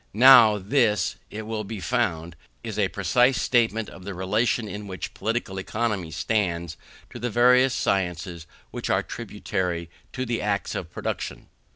[0.15, 5.13] Now this, it will be found, is a precise statement of the relation in which
[5.13, 6.75] Political Economy stands
[7.11, 11.49] to the various sciences which are tributary to the arts of production.